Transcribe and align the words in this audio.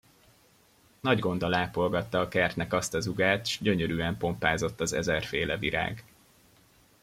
Nagy 0.99 1.19
gonddal 1.19 1.53
ápolgatta 1.53 2.19
a 2.19 2.27
kertnek 2.27 2.73
azt 2.73 2.93
a 2.93 2.99
zugát, 2.99 3.45
s 3.45 3.59
gyönyörűen 3.61 4.17
pompázott 4.17 4.79
az 4.81 4.93
ezerféle 4.93 5.57
virág. 5.57 6.03